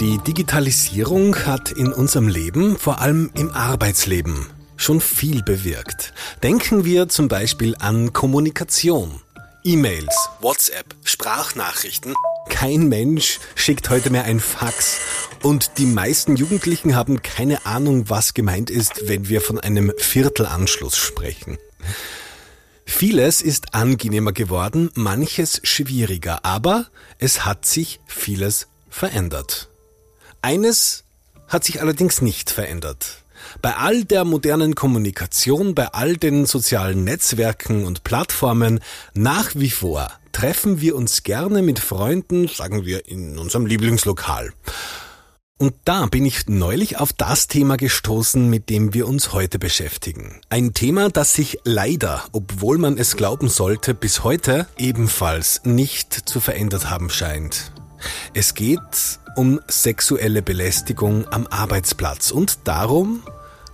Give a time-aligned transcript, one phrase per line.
[0.00, 4.44] Die Digitalisierung hat in unserem Leben, vor allem im Arbeitsleben,
[4.76, 6.12] schon viel bewirkt.
[6.42, 9.22] Denken wir zum Beispiel an Kommunikation.
[9.64, 12.14] E-Mails, WhatsApp, Sprachnachrichten.
[12.50, 15.00] Kein Mensch schickt heute mehr ein Fax.
[15.42, 20.98] Und die meisten Jugendlichen haben keine Ahnung, was gemeint ist, wenn wir von einem Viertelanschluss
[20.98, 21.56] sprechen.
[22.84, 26.86] Vieles ist angenehmer geworden, manches schwieriger, aber
[27.18, 29.70] es hat sich vieles verändert.
[30.46, 31.02] Eines
[31.48, 33.24] hat sich allerdings nicht verändert.
[33.62, 38.78] Bei all der modernen Kommunikation, bei all den sozialen Netzwerken und Plattformen,
[39.12, 44.52] nach wie vor treffen wir uns gerne mit Freunden, sagen wir, in unserem Lieblingslokal.
[45.58, 50.40] Und da bin ich neulich auf das Thema gestoßen, mit dem wir uns heute beschäftigen.
[50.48, 56.38] Ein Thema, das sich leider, obwohl man es glauben sollte, bis heute ebenfalls nicht zu
[56.38, 57.72] verändert haben scheint.
[58.34, 58.80] Es geht
[59.36, 63.22] um sexuelle Belästigung am Arbeitsplatz und darum,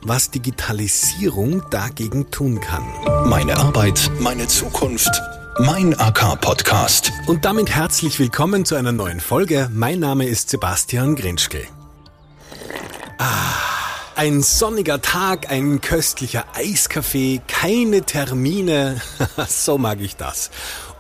[0.03, 2.85] was Digitalisierung dagegen tun kann.
[3.27, 5.11] Meine Arbeit, meine Zukunft.
[5.59, 7.13] Mein AK-Podcast.
[7.27, 9.69] Und damit herzlich willkommen zu einer neuen Folge.
[9.73, 11.67] Mein Name ist Sebastian Grinschkel.
[13.19, 13.53] Ah,
[14.17, 19.01] ein sonniger Tag, ein köstlicher Eiskaffee, keine Termine.
[19.49, 20.51] so mag ich das.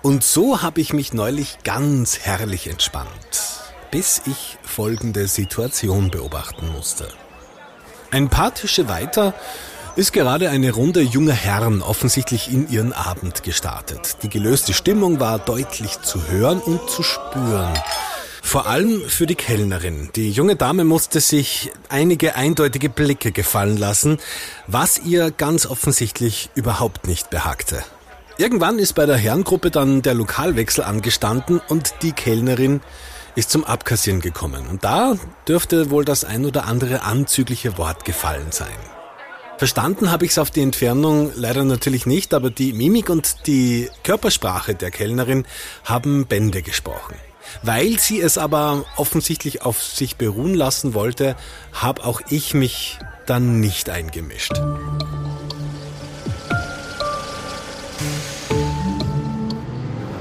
[0.02, 3.52] Und so habe ich mich neulich ganz herrlich entspannt
[3.92, 7.08] bis ich folgende Situation beobachten musste.
[8.10, 9.34] Ein paar Tische weiter
[9.94, 14.16] ist gerade eine Runde junger Herren offensichtlich in ihren Abend gestartet.
[14.22, 17.74] Die gelöste Stimmung war deutlich zu hören und zu spüren.
[18.42, 20.08] Vor allem für die Kellnerin.
[20.16, 24.18] Die junge Dame musste sich einige eindeutige Blicke gefallen lassen,
[24.66, 27.84] was ihr ganz offensichtlich überhaupt nicht behagte.
[28.42, 32.80] Irgendwann ist bei der Herrengruppe dann der Lokalwechsel angestanden und die Kellnerin
[33.36, 34.66] ist zum Abkassieren gekommen.
[34.68, 35.14] Und da
[35.46, 38.74] dürfte wohl das ein oder andere anzügliche Wort gefallen sein.
[39.58, 43.88] Verstanden habe ich es auf die Entfernung leider natürlich nicht, aber die Mimik und die
[44.02, 45.46] Körpersprache der Kellnerin
[45.84, 47.14] haben Bände gesprochen.
[47.62, 51.36] Weil sie es aber offensichtlich auf sich beruhen lassen wollte,
[51.72, 54.60] habe auch ich mich dann nicht eingemischt.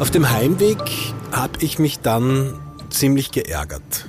[0.01, 0.79] Auf dem Heimweg
[1.31, 4.07] habe ich mich dann ziemlich geärgert.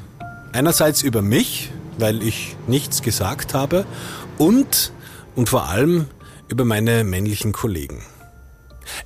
[0.52, 3.84] Einerseits über mich, weil ich nichts gesagt habe
[4.38, 4.90] und,
[5.36, 6.06] und vor allem
[6.48, 8.02] über meine männlichen Kollegen.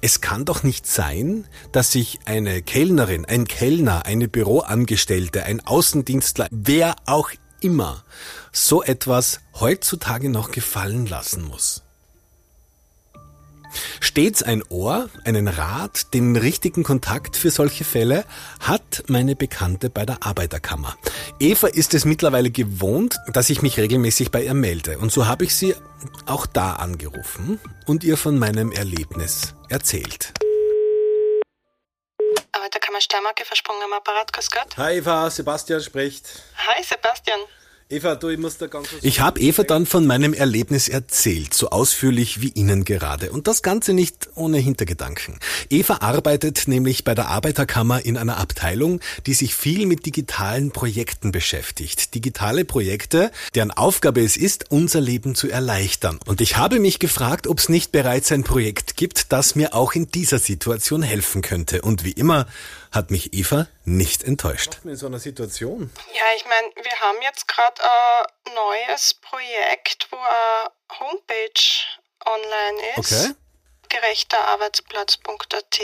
[0.01, 6.47] Es kann doch nicht sein, dass sich eine Kellnerin, ein Kellner, eine Büroangestellte, ein Außendienstler,
[6.53, 7.31] wer auch
[7.61, 8.05] immer,
[8.53, 11.83] so etwas heutzutage noch gefallen lassen muss.
[14.01, 18.25] Stets ein Ohr, einen Rat, den richtigen Kontakt für solche Fälle
[18.61, 20.97] hat meine Bekannte bei der Arbeiterkammer.
[21.39, 24.99] Eva ist es mittlerweile gewohnt, dass ich mich regelmäßig bei ihr melde.
[24.99, 25.75] Und so habe ich sie
[26.27, 30.33] auch da angerufen und ihr von meinem Erlebnis erzählt.
[32.53, 34.77] Arbeiterkammer Steiermark, versprungen am Apparat, grüß Gott.
[34.77, 36.43] Hi Eva, Sebastian spricht.
[36.57, 37.41] Hi Sebastian.
[37.89, 41.71] Eva, du, ich muss da ganz Ich habe Eva dann von meinem Erlebnis erzählt, so
[41.71, 43.31] ausführlich wie Ihnen gerade.
[43.31, 45.39] Und das Ganze nicht ohne Hintergedanken.
[45.71, 51.31] Eva arbeitet nämlich bei der Arbeiterkammer in einer Abteilung, die sich viel mit digitalen Projekten
[51.31, 52.17] beschäftigt.
[52.17, 56.19] Digitale Projekte, deren Aufgabe es ist, unser Leben zu erleichtern.
[56.27, 59.95] Und ich habe mich gefragt, ob es nicht bereits ein Projekt gibt, das mir auch
[59.95, 61.83] in dieser Situation helfen könnte.
[61.83, 62.49] Und wie immer
[62.97, 64.79] hat mich Eva nicht enttäuscht.
[64.83, 65.93] In so einer Situation?
[66.15, 71.85] Ja, ich meine, wir haben jetzt gerade ein neues Projekt, wo eine Homepage
[72.25, 73.13] online ist.
[73.13, 73.35] Okay
[73.89, 75.81] gerechterarbeitsplatz.at.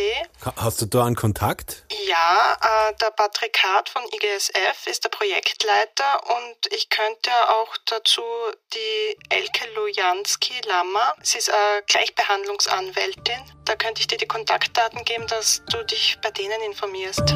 [0.57, 1.85] Hast du da einen Kontakt?
[2.07, 8.23] Ja, äh, der Patrick Hart von IGSF ist der Projektleiter und ich könnte auch dazu
[8.75, 15.63] die Elke Lujanski-Lammer, sie ist eine Gleichbehandlungsanwältin, da könnte ich dir die Kontaktdaten geben, dass
[15.71, 17.35] du dich bei denen informierst.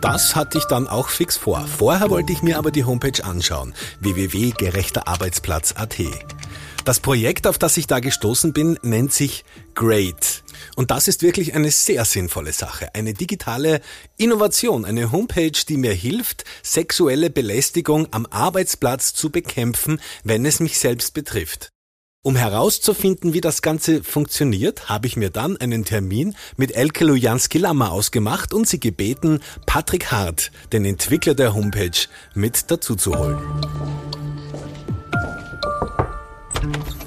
[0.00, 1.66] Das hatte ich dann auch fix vor.
[1.66, 3.74] Vorher wollte ich mir aber die Homepage anschauen.
[4.00, 5.94] www.gerechterarbeitsplatz.at.
[6.84, 9.44] Das Projekt, auf das ich da gestoßen bin, nennt sich
[9.74, 10.42] Great.
[10.76, 12.94] Und das ist wirklich eine sehr sinnvolle Sache.
[12.94, 13.80] Eine digitale
[14.16, 20.78] Innovation, eine Homepage, die mir hilft, sexuelle Belästigung am Arbeitsplatz zu bekämpfen, wenn es mich
[20.78, 21.70] selbst betrifft.
[22.22, 27.92] Um herauszufinden, wie das Ganze funktioniert, habe ich mir dann einen Termin mit Elke Lujanski-Lammer
[27.92, 33.38] ausgemacht und sie gebeten, Patrick Hart, den Entwickler der Homepage, mit dazu zu holen.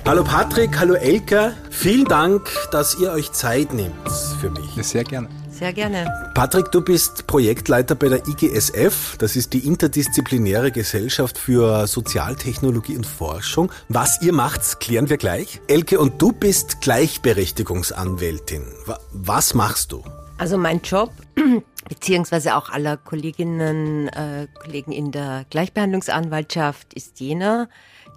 [0.05, 3.95] Hallo Patrick, hallo Elke, vielen Dank, dass ihr euch Zeit nehmt
[4.41, 4.69] für mich.
[4.85, 5.29] Sehr gerne.
[5.50, 6.31] sehr gerne.
[6.35, 9.15] Patrick, du bist Projektleiter bei der IGSF.
[9.17, 13.71] Das ist die interdisziplinäre Gesellschaft für Sozialtechnologie und Forschung.
[13.88, 15.61] Was ihr macht, klären wir gleich.
[15.67, 18.65] Elke, und du bist Gleichberechtigungsanwältin.
[19.13, 20.03] Was machst du?
[20.38, 21.11] Also mein Job,
[21.88, 27.69] beziehungsweise auch aller Kolleginnen, äh, Kollegen in der Gleichbehandlungsanwaltschaft ist jener,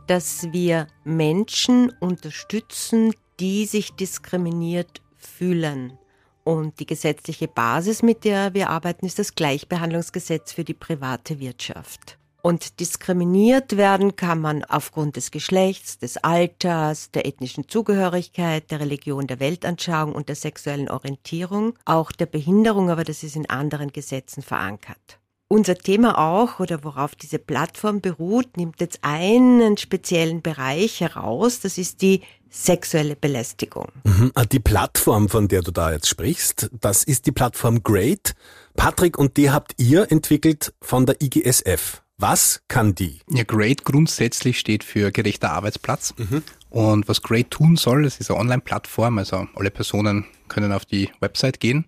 [0.06, 5.98] dass wir Menschen unterstützen, die sich diskriminiert fühlen.
[6.44, 12.18] Und die gesetzliche Basis, mit der wir arbeiten, ist das Gleichbehandlungsgesetz für die private Wirtschaft.
[12.46, 19.26] Und diskriminiert werden kann man aufgrund des Geschlechts, des Alters, der ethnischen Zugehörigkeit, der Religion,
[19.26, 24.44] der Weltanschauung und der sexuellen Orientierung, auch der Behinderung, aber das ist in anderen Gesetzen
[24.44, 25.18] verankert.
[25.48, 31.78] Unser Thema auch, oder worauf diese Plattform beruht, nimmt jetzt einen speziellen Bereich heraus, das
[31.78, 33.92] ist die sexuelle Belästigung.
[34.02, 34.32] Mhm.
[34.34, 38.34] Ah, die Plattform, von der du da jetzt sprichst, das ist die Plattform Great.
[38.74, 42.02] Patrick, und die habt ihr entwickelt von der IGSF.
[42.18, 43.20] Was kann die?
[43.30, 46.14] Ja, Great grundsätzlich steht für gerechter Arbeitsplatz.
[46.16, 46.42] Mhm.
[46.70, 51.10] Und was Great tun soll, das ist eine Online-Plattform, also alle Personen können auf die
[51.20, 51.84] Website gehen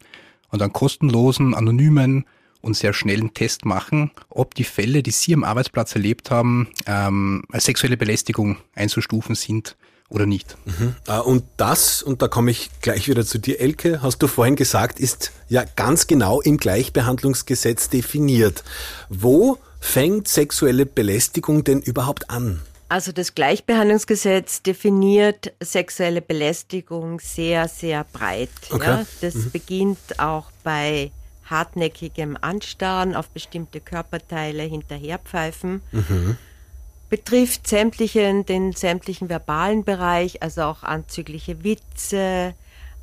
[0.51, 2.25] und einen kostenlosen, anonymen
[2.61, 7.45] und sehr schnellen Test machen, ob die Fälle, die Sie am Arbeitsplatz erlebt haben, ähm,
[7.51, 9.77] als sexuelle Belästigung einzustufen sind
[10.09, 10.57] oder nicht.
[10.65, 10.95] Mhm.
[11.07, 14.57] Ah, und das, und da komme ich gleich wieder zu dir, Elke, hast du vorhin
[14.57, 18.65] gesagt, ist ja ganz genau im Gleichbehandlungsgesetz definiert.
[19.09, 22.61] Wo fängt sexuelle Belästigung denn überhaupt an?
[22.91, 28.49] Also das Gleichbehandlungsgesetz definiert sexuelle Belästigung sehr, sehr breit.
[28.71, 28.87] Okay.
[28.87, 29.07] Ja.
[29.21, 29.51] Das mhm.
[29.51, 31.11] beginnt auch bei
[31.51, 35.83] hartnäckigem Anstarren auf bestimmte Körperteile hinterherpfeifen.
[35.93, 36.37] Mhm.
[37.11, 42.55] Betrifft sämtlichen, den sämtlichen verbalen Bereich, also auch anzügliche Witze,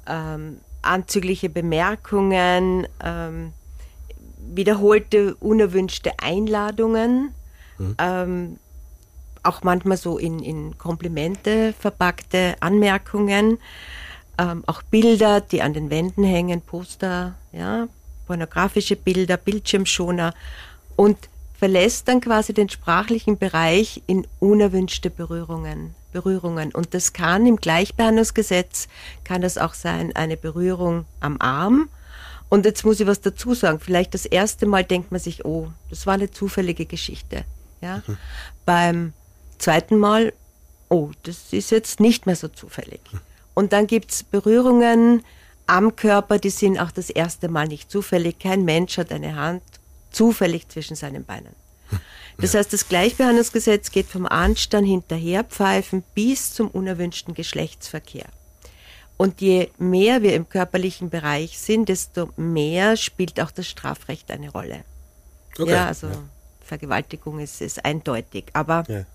[0.07, 3.53] ähm, anzügliche Bemerkungen, ähm,
[4.37, 7.33] wiederholte unerwünschte Einladungen,
[7.79, 7.95] mhm.
[7.97, 8.59] ähm,
[9.41, 13.57] auch manchmal so in, in Komplimente verpackte Anmerkungen,
[14.37, 17.87] ähm, auch Bilder, die an den Wänden hängen, Poster, ja,
[18.25, 20.33] pornografische Bilder, Bildschirmschoner
[20.95, 21.17] und
[21.57, 25.95] verlässt dann quasi den sprachlichen Bereich in unerwünschte Berührungen.
[26.11, 26.71] Berührungen.
[26.71, 28.87] Und das kann im Gleichbehandlungsgesetz,
[29.23, 31.89] kann das auch sein, eine Berührung am Arm.
[32.47, 33.79] Und jetzt muss ich was dazu sagen.
[33.79, 37.43] Vielleicht das erste Mal denkt man sich, oh, das war eine zufällige Geschichte.
[37.81, 38.01] Ja?
[38.07, 38.17] Mhm.
[38.65, 39.13] Beim
[39.57, 40.31] zweiten Mal,
[40.89, 43.01] oh, das ist jetzt nicht mehr so zufällig.
[43.53, 45.23] Und dann gibt's Berührungen,
[45.67, 48.39] am Körper, die sind auch das erste Mal nicht zufällig.
[48.39, 49.63] Kein Mensch hat eine Hand
[50.11, 51.55] zufällig zwischen seinen Beinen.
[52.37, 52.59] Das ja.
[52.59, 58.25] heißt, das Gleichbehandlungsgesetz geht vom Anstand hinterherpfeifen bis zum unerwünschten Geschlechtsverkehr.
[59.17, 64.49] Und je mehr wir im körperlichen Bereich sind, desto mehr spielt auch das Strafrecht eine
[64.49, 64.83] Rolle.
[65.57, 65.71] Okay.
[65.71, 66.21] Ja, also ja.
[66.61, 68.45] Vergewaltigung ist, ist eindeutig.
[68.51, 69.05] Aber ja.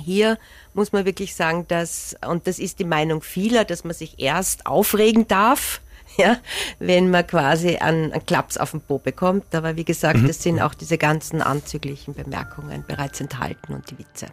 [0.00, 0.38] hier
[0.72, 4.66] muss man wirklich sagen, dass, und das ist die Meinung vieler, dass man sich erst
[4.66, 5.80] aufregen darf,
[6.20, 6.36] ja,
[6.78, 9.54] wenn man quasi einen, einen Klaps auf den Po bekommt.
[9.54, 10.28] Aber wie gesagt, mhm.
[10.28, 14.26] es sind auch diese ganzen anzüglichen Bemerkungen bereits enthalten und die Witze.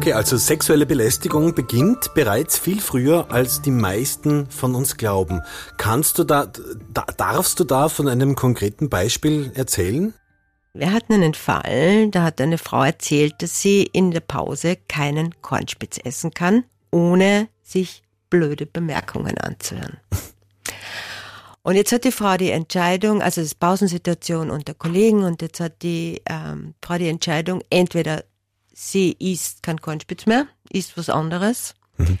[0.00, 5.42] Okay, also sexuelle Belästigung beginnt bereits viel früher, als die meisten von uns glauben.
[5.76, 6.46] Kannst du da,
[6.94, 10.14] da darfst du da von einem konkreten Beispiel erzählen?
[10.72, 15.34] Wir hatten einen Fall, da hat eine Frau erzählt, dass sie in der Pause keinen
[15.42, 19.98] Kornspitz essen kann, ohne sich blöde Bemerkungen anzuhören.
[21.62, 25.82] Und jetzt hat die Frau die Entscheidung, also das Pausensituation unter Kollegen, und jetzt hat
[25.82, 28.24] die ähm, Frau die Entscheidung, entweder
[28.72, 32.18] sie isst kein Kornspitz mehr, isst was anderes, mhm.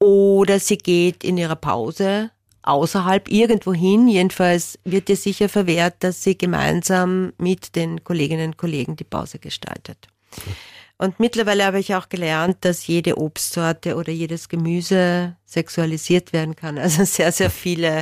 [0.00, 4.08] oder sie geht in ihrer Pause außerhalb irgendwo hin.
[4.08, 9.38] Jedenfalls wird ihr sicher verwehrt, dass sie gemeinsam mit den Kolleginnen und Kollegen die Pause
[9.38, 10.08] gestaltet.
[10.36, 10.52] Mhm.
[11.00, 16.76] Und mittlerweile habe ich auch gelernt, dass jede Obstsorte oder jedes Gemüse sexualisiert werden kann.
[16.76, 18.00] Also sehr, sehr viele,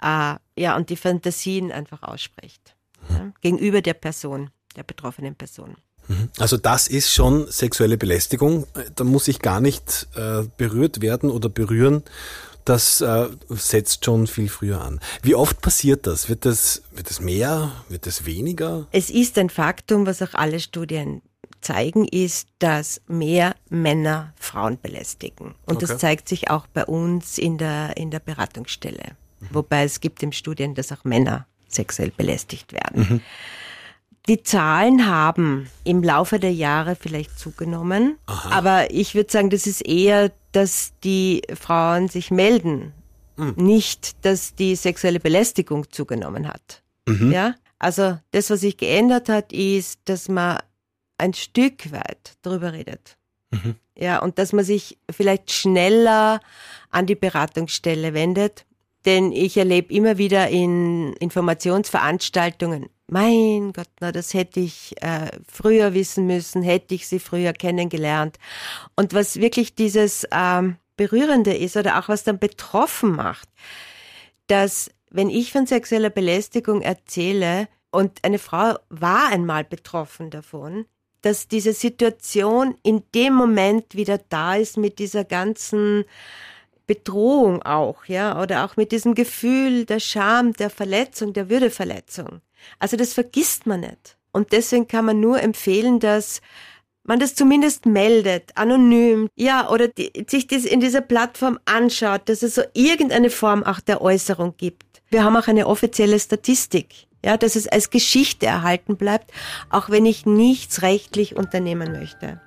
[0.00, 2.76] äh, ja, und die Fantasien einfach ausspricht.
[3.08, 5.76] Ja, gegenüber der Person, der betroffenen Person.
[6.06, 6.30] Mhm.
[6.38, 8.68] Also das ist schon sexuelle Belästigung.
[8.94, 12.04] Da muss ich gar nicht äh, berührt werden oder berühren.
[12.64, 15.00] Das äh, setzt schon viel früher an.
[15.20, 16.28] Wie oft passiert das?
[16.28, 17.72] Wird das, wird das mehr?
[17.88, 18.86] Wird das weniger?
[18.92, 21.22] Es ist ein Faktum, was auch alle Studien
[21.66, 25.54] zeigen, ist, dass mehr Männer Frauen belästigen.
[25.66, 25.86] Und okay.
[25.86, 29.16] das zeigt sich auch bei uns in der, in der Beratungsstelle.
[29.40, 29.48] Mhm.
[29.50, 33.06] Wobei es gibt im Studien, dass auch Männer sexuell belästigt werden.
[33.08, 33.20] Mhm.
[34.28, 38.50] Die Zahlen haben im Laufe der Jahre vielleicht zugenommen, Aha.
[38.50, 42.94] aber ich würde sagen, das ist eher dass die Frauen sich melden,
[43.36, 43.52] mhm.
[43.56, 46.82] nicht, dass die sexuelle Belästigung zugenommen hat.
[47.06, 47.30] Mhm.
[47.30, 50.58] Ja, also das, was sich geändert hat, ist, dass man
[51.18, 53.16] ein Stück weit darüber redet.
[53.50, 53.76] Mhm.
[53.96, 56.40] Ja, und dass man sich vielleicht schneller
[56.90, 58.66] an die Beratungsstelle wendet.
[59.04, 65.94] Denn ich erlebe immer wieder in Informationsveranstaltungen, mein Gott, na, das hätte ich äh, früher
[65.94, 68.36] wissen müssen, hätte ich sie früher kennengelernt.
[68.96, 73.48] Und was wirklich dieses ähm, Berührende ist oder auch was dann betroffen macht,
[74.48, 80.84] dass wenn ich von sexueller Belästigung erzähle und eine Frau war einmal betroffen davon,
[81.26, 86.04] dass diese Situation in dem Moment wieder da ist mit dieser ganzen
[86.86, 92.42] Bedrohung auch, ja, oder auch mit diesem Gefühl der Scham, der Verletzung, der Würdeverletzung.
[92.78, 94.16] Also das vergisst man nicht.
[94.30, 96.40] Und deswegen kann man nur empfehlen, dass
[97.02, 102.44] man das zumindest meldet, anonym, ja, oder die, sich das in dieser Plattform anschaut, dass
[102.44, 105.02] es so irgendeine Form auch der Äußerung gibt.
[105.10, 109.32] Wir haben auch eine offizielle Statistik, ja, dass es als Geschichte erhalten bleibt,
[109.68, 112.40] auch wenn ich nichts rechtlich unternehmen möchte.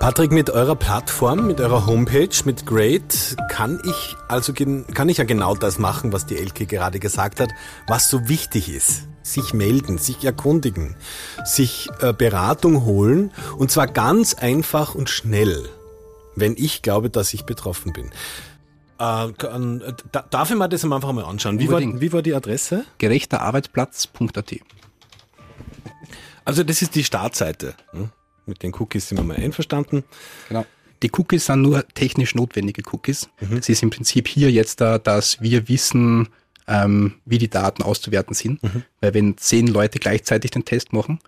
[0.00, 5.24] Patrick, mit eurer Plattform, mit eurer Homepage, mit Great, kann ich also kann ich ja
[5.24, 7.50] genau das machen, was die Elke gerade gesagt hat,
[7.86, 9.02] was so wichtig ist.
[9.22, 10.96] Sich melden, sich erkundigen,
[11.44, 15.68] sich äh, Beratung holen und zwar ganz einfach und schnell,
[16.40, 18.10] wenn ich glaube, dass ich betroffen bin.
[19.00, 19.92] Äh, äh,
[20.30, 21.58] darf ich mir das einfach mal anschauen?
[21.58, 22.84] Wie war, wie war die Adresse?
[22.98, 24.56] Gerechterarbeitsplatz.at.
[26.44, 27.74] Also das ist die Startseite.
[27.92, 28.10] Hm?
[28.46, 30.04] Mit den Cookies sind wir mal einverstanden.
[30.48, 30.64] Genau.
[31.02, 33.28] Die Cookies sind nur technisch notwendige Cookies.
[33.40, 33.58] Mhm.
[33.58, 36.28] Es ist im Prinzip hier jetzt da, dass wir wissen,
[36.66, 38.62] ähm, wie die Daten auszuwerten sind.
[38.62, 38.82] Mhm.
[39.00, 41.20] Weil wenn zehn Leute gleichzeitig den Test machen,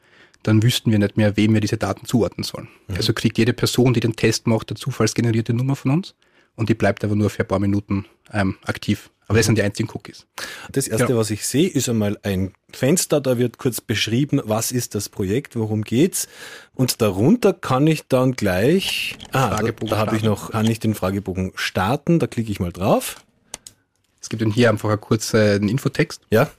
[0.43, 2.69] dann wüssten wir nicht mehr, wem wir diese Daten zuordnen sollen.
[2.89, 2.97] Mhm.
[2.97, 6.15] Also kriegt jede Person, die den Test macht, eine zufallsgenerierte Nummer von uns
[6.57, 9.11] und die bleibt aber nur für ein paar Minuten ähm, aktiv.
[9.29, 10.27] Aber das sind die einzigen Cookies.
[10.73, 11.21] Das erste, genau.
[11.21, 15.55] was ich sehe, ist einmal ein Fenster, da wird kurz beschrieben, was ist das Projekt,
[15.55, 16.27] worum geht's.
[16.75, 20.97] Und darunter kann ich dann gleich, ah, da, da habe ich noch, kann ich den
[20.97, 23.25] Fragebogen starten, da klicke ich mal drauf.
[24.21, 26.23] Es gibt dann hier einfach einen kurzen Infotext.
[26.31, 26.51] Ja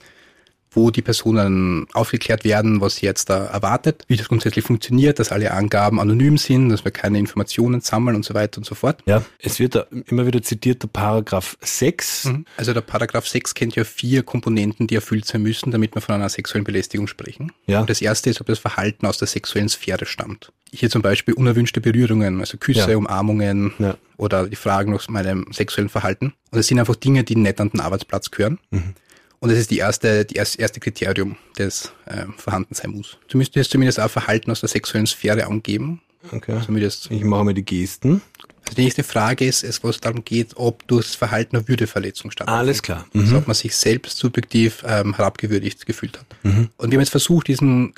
[0.74, 5.32] wo die Personen aufgeklärt werden, was sie jetzt da erwartet, wie das grundsätzlich funktioniert, dass
[5.32, 9.02] alle Angaben anonym sind, dass wir keine Informationen sammeln und so weiter und so fort.
[9.06, 12.24] Ja, es wird da immer wieder zitiert der Paragraph 6.
[12.24, 12.46] Mhm.
[12.56, 16.14] Also der Paragraph 6 kennt ja vier Komponenten, die erfüllt sein müssen, damit wir von
[16.14, 17.52] einer sexuellen Belästigung sprechen.
[17.66, 17.80] Ja.
[17.80, 20.52] Und das erste ist, ob das Verhalten aus der sexuellen Sphäre stammt.
[20.72, 22.96] Hier zum Beispiel unerwünschte Berührungen, also Küsse, ja.
[22.96, 23.96] Umarmungen ja.
[24.16, 26.32] oder die Fragen nach meinem sexuellen Verhalten.
[26.50, 28.58] Und das sind einfach Dinge, die nicht an den Arbeitsplatz gehören.
[28.70, 28.94] Mhm.
[29.42, 33.18] Und das ist die erste, die erste Kriterium, das äh, vorhanden sein muss.
[33.26, 36.00] Du müsstest zumindest auch Verhalten aus der sexuellen Sphäre angeben.
[36.30, 36.60] Okay.
[36.64, 38.22] Zumindest ich mache mal die Gesten.
[38.62, 42.30] Also die nächste Frage ist, es, was darum geht, ob durch das Verhalten eine Würdeverletzung
[42.30, 42.56] stattfindet.
[42.56, 43.04] Alles klar.
[43.12, 43.20] Mhm.
[43.22, 46.26] Also ob man sich selbst subjektiv ähm, herabgewürdigt gefühlt hat.
[46.44, 46.68] Mhm.
[46.76, 47.94] Und wir haben jetzt versucht, diesen,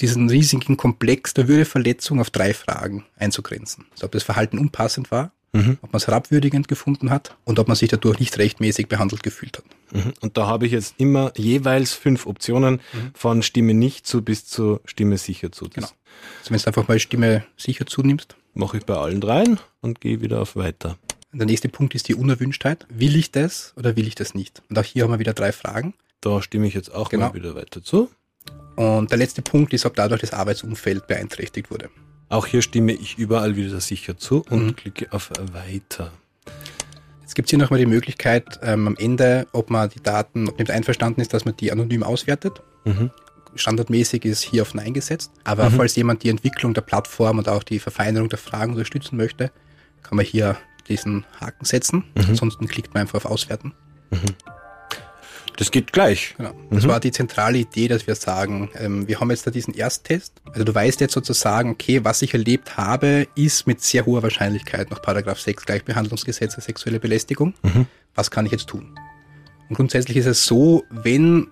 [0.00, 3.84] diesen riesigen Komplex der Würdeverletzung auf drei Fragen einzugrenzen.
[3.92, 5.78] Also ob das Verhalten unpassend war, mhm.
[5.82, 9.58] ob man es herabwürdigend gefunden hat und ob man sich dadurch nicht rechtmäßig behandelt gefühlt
[9.58, 9.64] hat.
[9.92, 10.12] Mhm.
[10.20, 13.10] Und da habe ich jetzt immer jeweils fünf Optionen mhm.
[13.14, 15.68] von Stimme nicht zu bis zu Stimme sicher zu.
[15.68, 15.88] Genau.
[16.40, 18.36] Also wenn du einfach mal Stimme sicher zunimmst.
[18.54, 20.96] Mache ich bei allen dreien und gehe wieder auf weiter.
[21.32, 22.86] Der nächste Punkt ist die Unerwünschtheit.
[22.88, 24.62] Will ich das oder will ich das nicht?
[24.70, 25.92] Und auch hier haben wir wieder drei Fragen.
[26.22, 27.28] Da stimme ich jetzt auch genau.
[27.28, 28.10] mal wieder weiter zu.
[28.76, 31.90] Und der letzte Punkt ist, ob dadurch das Arbeitsumfeld beeinträchtigt wurde.
[32.28, 34.76] Auch hier stimme ich überall wieder sicher zu und mhm.
[34.76, 36.12] klicke auf Weiter.
[37.22, 40.58] Jetzt gibt es hier nochmal die Möglichkeit ähm, am Ende, ob man die Daten, ob
[40.58, 42.62] nicht einverstanden ist, dass man die anonym auswertet.
[42.84, 43.10] Mhm.
[43.54, 45.30] Standardmäßig ist hier auf Nein gesetzt.
[45.44, 45.74] Aber mhm.
[45.74, 49.50] falls jemand die Entwicklung der Plattform und auch die Verfeinerung der Fragen unterstützen möchte,
[50.02, 50.56] kann man hier
[50.88, 52.04] diesen Haken setzen.
[52.14, 52.24] Mhm.
[52.28, 53.72] Ansonsten klickt man einfach auf Auswerten.
[55.56, 56.34] Das geht gleich.
[56.36, 56.52] Genau.
[56.70, 56.88] Das mhm.
[56.88, 60.34] war die zentrale Idee, dass wir sagen, ähm, wir haben jetzt da diesen Ersttest.
[60.52, 64.90] Also du weißt jetzt sozusagen, okay, was ich erlebt habe, ist mit sehr hoher Wahrscheinlichkeit
[64.90, 67.54] nach Paragraph 6 Gleichbehandlungsgesetz sexuelle Belästigung.
[67.62, 67.86] Mhm.
[68.14, 68.98] Was kann ich jetzt tun?
[69.68, 71.48] Und grundsätzlich ist es so, wenn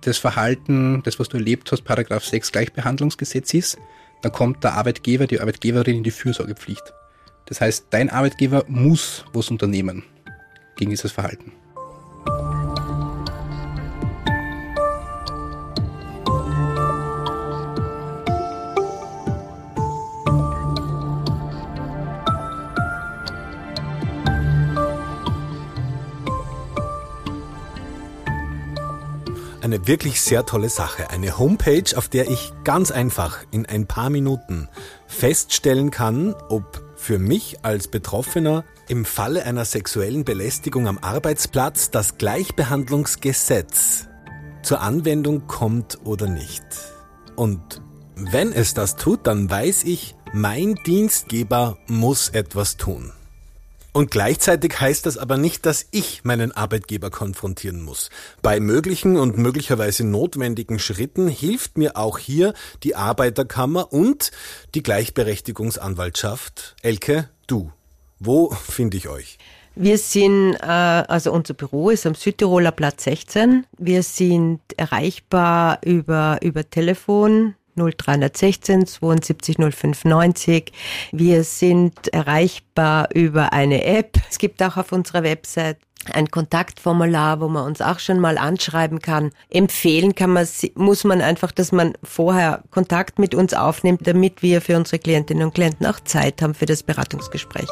[0.00, 3.78] das Verhalten, das was du erlebt hast, Paragraph 6 Gleichbehandlungsgesetz ist,
[4.22, 6.92] dann kommt der Arbeitgeber, die Arbeitgeberin in die Fürsorgepflicht.
[7.46, 10.04] Das heißt, dein Arbeitgeber muss was unternehmen
[10.76, 11.52] gegen dieses Verhalten.
[29.66, 31.10] Eine wirklich sehr tolle Sache.
[31.10, 34.68] Eine Homepage, auf der ich ganz einfach in ein paar Minuten
[35.08, 42.16] feststellen kann, ob für mich als Betroffener im Falle einer sexuellen Belästigung am Arbeitsplatz das
[42.16, 44.06] Gleichbehandlungsgesetz
[44.62, 46.64] zur Anwendung kommt oder nicht.
[47.34, 47.82] Und
[48.14, 53.12] wenn es das tut, dann weiß ich, mein Dienstgeber muss etwas tun.
[53.96, 58.10] Und gleichzeitig heißt das aber nicht, dass ich meinen Arbeitgeber konfrontieren muss.
[58.42, 64.32] Bei möglichen und möglicherweise notwendigen Schritten hilft mir auch hier die Arbeiterkammer und
[64.74, 66.76] die Gleichberechtigungsanwaltschaft.
[66.82, 67.72] Elke, du.
[68.18, 69.38] Wo finde ich euch?
[69.76, 73.64] Wir sind, äh, also unser Büro ist am Südtiroler Platz 16.
[73.78, 80.72] Wir sind erreichbar über, über Telefon 0316 72 0590.
[81.12, 84.16] Wir sind erreichbar über eine App.
[84.30, 85.78] Es gibt auch auf unserer Website
[86.12, 89.30] ein Kontaktformular, wo man uns auch schon mal anschreiben kann.
[89.50, 94.60] Empfehlen kann man, muss man einfach, dass man vorher Kontakt mit uns aufnimmt, damit wir
[94.60, 97.68] für unsere Klientinnen und Klienten auch Zeit haben für das Beratungsgespräch.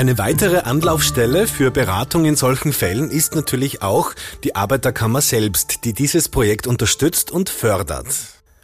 [0.00, 4.14] Eine weitere Anlaufstelle für Beratung in solchen Fällen ist natürlich auch
[4.44, 8.06] die Arbeiterkammer selbst, die dieses Projekt unterstützt und fördert.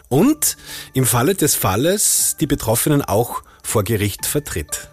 [0.08, 0.56] Und
[0.94, 4.88] im Falle des Falles die Betroffenen auch vor Gericht vertritt.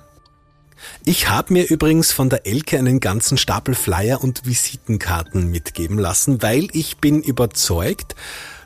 [1.05, 6.41] Ich habe mir übrigens von der Elke einen ganzen Stapel Flyer und Visitenkarten mitgeben lassen,
[6.41, 8.15] weil ich bin überzeugt,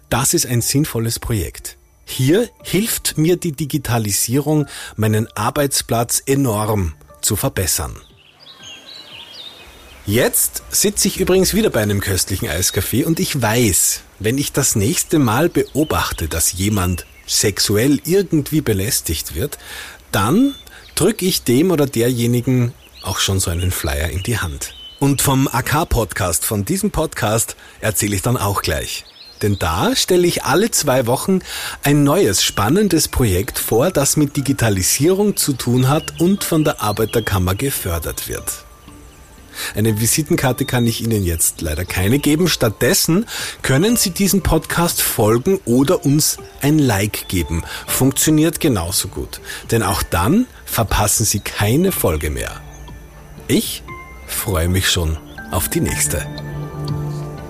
[0.09, 1.77] das ist ein sinnvolles Projekt.
[2.05, 4.65] Hier hilft mir die Digitalisierung
[4.95, 7.95] meinen Arbeitsplatz enorm zu verbessern.
[10.05, 14.75] Jetzt sitze ich übrigens wieder bei einem köstlichen Eiskaffee und ich weiß, wenn ich das
[14.75, 19.57] nächste Mal beobachte, dass jemand sexuell irgendwie belästigt wird,
[20.11, 20.55] dann
[20.95, 24.73] drücke ich dem oder derjenigen auch schon so einen Flyer in die Hand.
[24.99, 29.05] Und vom AK-Podcast, von diesem Podcast, erzähle ich dann auch gleich.
[29.41, 31.39] Denn da stelle ich alle zwei Wochen
[31.83, 37.55] ein neues spannendes Projekt vor, das mit Digitalisierung zu tun hat und von der Arbeiterkammer
[37.55, 38.67] gefördert wird.
[39.75, 42.47] Eine Visitenkarte kann ich Ihnen jetzt leider keine geben.
[42.47, 43.25] Stattdessen
[43.61, 47.63] können Sie diesen Podcast folgen oder uns ein Like geben.
[47.87, 49.41] Funktioniert genauso gut.
[49.71, 52.61] Denn auch dann verpassen Sie keine Folge mehr.
[53.47, 53.83] Ich
[54.27, 55.17] freue mich schon
[55.51, 56.25] auf die nächste.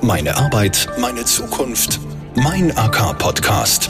[0.07, 1.99] Meine Arbeit, meine Zukunft,
[2.33, 3.89] mein AK-Podcast.